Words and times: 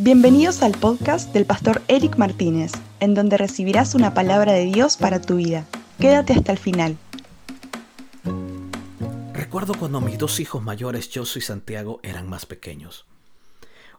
Bienvenidos 0.00 0.62
al 0.62 0.78
podcast 0.78 1.32
del 1.32 1.44
pastor 1.44 1.82
Eric 1.88 2.18
Martínez, 2.18 2.70
en 3.00 3.14
donde 3.14 3.36
recibirás 3.36 3.96
una 3.96 4.14
palabra 4.14 4.52
de 4.52 4.66
Dios 4.66 4.96
para 4.96 5.20
tu 5.20 5.34
vida. 5.34 5.66
Quédate 5.98 6.34
hasta 6.34 6.52
el 6.52 6.58
final. 6.58 6.96
Recuerdo 9.32 9.74
cuando 9.74 10.00
mis 10.00 10.16
dos 10.16 10.38
hijos 10.38 10.62
mayores, 10.62 11.10
Josu 11.12 11.40
y 11.40 11.42
Santiago, 11.42 11.98
eran 12.04 12.28
más 12.28 12.46
pequeños. 12.46 13.06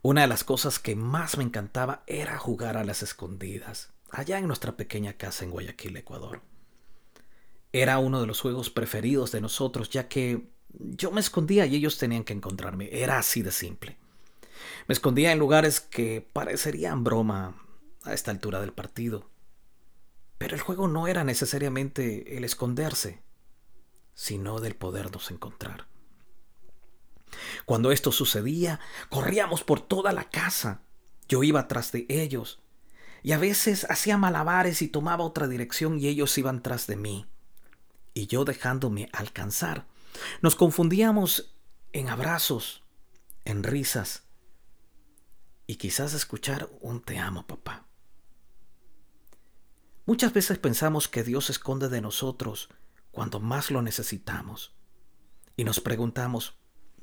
Una 0.00 0.20
de 0.20 0.28
las 0.28 0.44
cosas 0.44 0.78
que 0.78 0.94
más 0.94 1.36
me 1.36 1.42
encantaba 1.42 2.04
era 2.06 2.38
jugar 2.38 2.76
a 2.76 2.84
las 2.84 3.02
escondidas, 3.02 3.90
allá 4.12 4.38
en 4.38 4.46
nuestra 4.46 4.76
pequeña 4.76 5.14
casa 5.14 5.44
en 5.44 5.50
Guayaquil, 5.50 5.96
Ecuador. 5.96 6.42
Era 7.72 7.98
uno 7.98 8.20
de 8.20 8.28
los 8.28 8.40
juegos 8.40 8.70
preferidos 8.70 9.32
de 9.32 9.40
nosotros, 9.40 9.90
ya 9.90 10.06
que 10.06 10.46
yo 10.68 11.10
me 11.10 11.18
escondía 11.18 11.66
y 11.66 11.74
ellos 11.74 11.98
tenían 11.98 12.22
que 12.22 12.34
encontrarme. 12.34 12.88
Era 12.92 13.18
así 13.18 13.42
de 13.42 13.50
simple. 13.50 13.97
Me 14.88 14.94
escondía 14.94 15.32
en 15.32 15.38
lugares 15.38 15.80
que 15.80 16.26
parecerían 16.32 17.04
broma 17.04 17.62
a 18.04 18.14
esta 18.14 18.30
altura 18.30 18.62
del 18.62 18.72
partido. 18.72 19.28
Pero 20.38 20.54
el 20.54 20.62
juego 20.62 20.88
no 20.88 21.06
era 21.06 21.24
necesariamente 21.24 22.38
el 22.38 22.44
esconderse, 22.44 23.20
sino 24.14 24.60
del 24.60 24.76
podernos 24.76 25.30
encontrar. 25.30 25.88
Cuando 27.66 27.92
esto 27.92 28.12
sucedía, 28.12 28.80
corríamos 29.10 29.62
por 29.62 29.82
toda 29.82 30.14
la 30.14 30.24
casa. 30.24 30.80
Yo 31.28 31.42
iba 31.42 31.68
tras 31.68 31.92
de 31.92 32.06
ellos. 32.08 32.62
Y 33.22 33.32
a 33.32 33.38
veces 33.38 33.86
hacía 33.90 34.16
malabares 34.16 34.80
y 34.80 34.88
tomaba 34.88 35.24
otra 35.24 35.48
dirección 35.48 35.98
y 35.98 36.08
ellos 36.08 36.38
iban 36.38 36.62
tras 36.62 36.86
de 36.86 36.96
mí. 36.96 37.26
Y 38.14 38.26
yo 38.26 38.46
dejándome 38.46 39.10
alcanzar. 39.12 39.86
Nos 40.40 40.56
confundíamos 40.56 41.54
en 41.92 42.08
abrazos, 42.08 42.84
en 43.44 43.62
risas, 43.64 44.27
y 45.68 45.76
quizás 45.76 46.14
escuchar 46.14 46.68
un 46.80 47.02
te 47.02 47.18
amo, 47.18 47.46
papá. 47.46 47.86
Muchas 50.06 50.32
veces 50.32 50.58
pensamos 50.58 51.08
que 51.08 51.22
Dios 51.22 51.44
se 51.44 51.52
esconde 51.52 51.90
de 51.90 52.00
nosotros 52.00 52.70
cuando 53.12 53.38
más 53.38 53.70
lo 53.70 53.82
necesitamos 53.82 54.74
y 55.56 55.64
nos 55.64 55.80
preguntamos, 55.80 56.58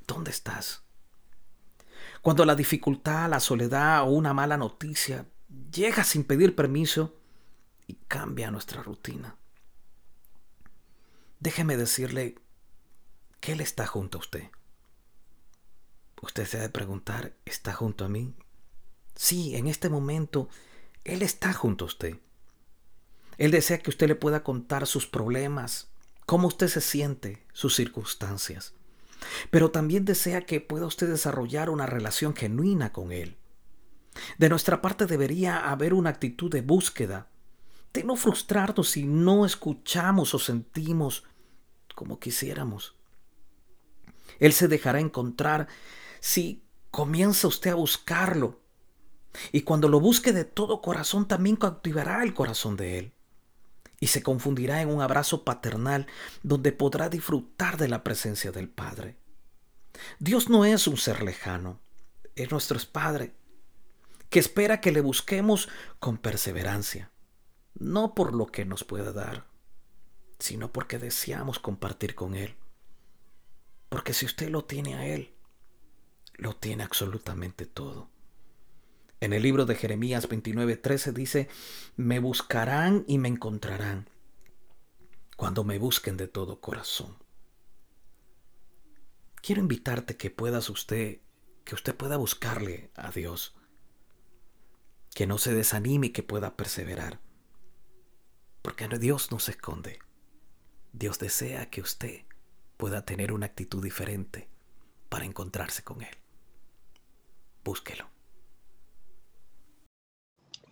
¿dónde 0.07 0.31
estás? 0.31 0.83
Cuando 2.23 2.43
la 2.43 2.55
dificultad, 2.55 3.29
la 3.29 3.39
soledad 3.39 4.01
o 4.01 4.05
una 4.05 4.33
mala 4.33 4.57
noticia 4.57 5.27
llega 5.71 6.03
sin 6.03 6.23
pedir 6.23 6.55
permiso 6.55 7.19
y 7.85 7.93
cambia 8.07 8.49
nuestra 8.49 8.81
rutina. 8.81 9.37
Déjeme 11.39 11.77
decirle 11.77 12.39
que 13.39 13.51
Él 13.51 13.61
está 13.61 13.85
junto 13.85 14.17
a 14.17 14.21
usted. 14.21 14.49
Usted 16.19 16.47
se 16.47 16.57
ha 16.57 16.61
de 16.61 16.69
preguntar, 16.69 17.35
¿está 17.45 17.71
junto 17.71 18.05
a 18.05 18.09
mí? 18.09 18.33
Sí, 19.15 19.55
en 19.55 19.67
este 19.67 19.89
momento 19.89 20.49
Él 21.03 21.21
está 21.21 21.53
junto 21.53 21.85
a 21.85 21.87
usted. 21.87 22.17
Él 23.37 23.51
desea 23.51 23.79
que 23.79 23.89
usted 23.89 24.07
le 24.07 24.15
pueda 24.15 24.43
contar 24.43 24.87
sus 24.87 25.07
problemas, 25.07 25.89
cómo 26.25 26.47
usted 26.47 26.67
se 26.67 26.81
siente, 26.81 27.43
sus 27.53 27.75
circunstancias. 27.75 28.73
Pero 29.49 29.71
también 29.71 30.05
desea 30.05 30.41
que 30.41 30.61
pueda 30.61 30.85
usted 30.85 31.09
desarrollar 31.09 31.69
una 31.69 31.85
relación 31.85 32.35
genuina 32.35 32.91
con 32.91 33.11
Él. 33.11 33.37
De 34.37 34.49
nuestra 34.49 34.81
parte 34.81 35.05
debería 35.05 35.69
haber 35.69 35.93
una 35.93 36.11
actitud 36.11 36.51
de 36.51 36.61
búsqueda, 36.61 37.27
de 37.93 38.03
no 38.03 38.15
frustrarnos 38.15 38.89
si 38.89 39.03
no 39.03 39.45
escuchamos 39.45 40.33
o 40.33 40.39
sentimos 40.39 41.23
como 41.95 42.19
quisiéramos. 42.19 42.95
Él 44.39 44.53
se 44.53 44.67
dejará 44.67 44.99
encontrar 44.99 45.67
si 46.19 46.63
comienza 46.91 47.47
usted 47.47 47.71
a 47.71 47.75
buscarlo 47.75 48.59
y 49.51 49.61
cuando 49.61 49.87
lo 49.89 49.99
busque 49.99 50.33
de 50.33 50.45
todo 50.45 50.81
corazón, 50.81 51.27
también 51.27 51.55
cautivará 51.55 52.23
el 52.23 52.33
corazón 52.33 52.75
de 52.75 52.99
Él. 52.99 53.13
Y 53.99 54.07
se 54.07 54.23
confundirá 54.23 54.81
en 54.81 54.89
un 54.89 55.01
abrazo 55.01 55.43
paternal 55.43 56.07
donde 56.43 56.71
podrá 56.71 57.09
disfrutar 57.09 57.77
de 57.77 57.87
la 57.87 58.03
presencia 58.03 58.51
del 58.51 58.69
Padre. 58.69 59.17
Dios 60.19 60.49
no 60.49 60.65
es 60.65 60.87
un 60.87 60.97
ser 60.97 61.23
lejano, 61.23 61.79
es 62.35 62.51
nuestro 62.51 62.79
Padre, 62.91 63.33
que 64.29 64.39
espera 64.39 64.81
que 64.81 64.91
le 64.91 65.01
busquemos 65.01 65.69
con 65.99 66.17
perseverancia, 66.17 67.11
no 67.73 68.13
por 68.13 68.35
lo 68.35 68.47
que 68.47 68.65
nos 68.65 68.83
puede 68.83 69.13
dar, 69.13 69.47
sino 70.39 70.71
porque 70.71 70.99
deseamos 70.99 71.59
compartir 71.59 72.15
con 72.15 72.35
Él. 72.35 72.55
Porque 73.89 74.13
si 74.13 74.25
usted 74.25 74.49
lo 74.49 74.65
tiene 74.65 74.95
a 74.95 75.05
Él, 75.07 75.33
lo 76.33 76.55
tiene 76.55 76.83
absolutamente 76.83 77.65
todo. 77.65 78.09
En 79.21 79.33
el 79.33 79.41
libro 79.41 79.65
de 79.65 79.75
Jeremías 79.75 80.29
29:13 80.29 81.13
dice, 81.13 81.49
me 81.95 82.19
buscarán 82.19 83.05
y 83.07 83.17
me 83.17 83.29
encontrarán 83.29 84.09
cuando 85.35 85.63
me 85.63 85.79
busquen 85.79 86.17
de 86.17 86.27
todo 86.27 86.59
corazón. 86.59 87.17
Quiero 89.41 89.61
invitarte 89.61 90.17
que 90.17 90.31
puedas 90.31 90.69
usted, 90.69 91.19
que 91.63 91.75
usted 91.75 91.95
pueda 91.95 92.17
buscarle 92.17 92.91
a 92.95 93.11
Dios, 93.11 93.55
que 95.13 95.27
no 95.27 95.37
se 95.37 95.53
desanime 95.53 96.07
y 96.07 96.09
que 96.09 96.23
pueda 96.23 96.55
perseverar, 96.55 97.19
porque 98.61 98.87
Dios 98.87 99.31
no 99.31 99.39
se 99.39 99.51
esconde. 99.51 99.99
Dios 100.93 101.19
desea 101.19 101.69
que 101.69 101.81
usted 101.81 102.25
pueda 102.77 103.05
tener 103.05 103.31
una 103.33 103.47
actitud 103.47 103.83
diferente 103.83 104.49
para 105.09 105.25
encontrarse 105.25 105.83
con 105.83 106.01
Él. 106.01 106.17
Búsquelo. 107.63 108.14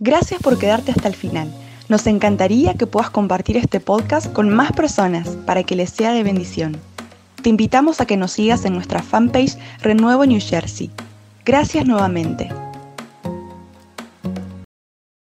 Gracias 0.06 0.42
por 0.42 0.60
quedarte 0.60 0.92
hasta 0.92 1.08
el 1.08 1.16
final. 1.16 1.50
Nos 1.88 2.08
encantaría 2.08 2.74
que 2.74 2.86
puedas 2.86 3.10
compartir 3.10 3.56
este 3.56 3.80
podcast 3.80 4.34
con 4.34 4.50
más 4.50 4.74
personas 4.74 5.30
para 5.46 5.64
que 5.64 5.78
les 5.78 5.92
sea 5.92 6.12
de 6.12 6.24
bendición. 6.24 6.76
Te 7.42 7.48
invitamos 7.48 8.02
a 8.02 8.06
que 8.06 8.18
nos 8.18 8.34
sigas 8.34 8.66
en 8.66 8.74
nuestra 8.74 9.02
fanpage 9.02 9.58
Renuevo 9.82 10.26
New 10.26 10.42
Jersey. 10.42 10.92
Gracias 11.46 11.86
nuevamente. 11.86 12.50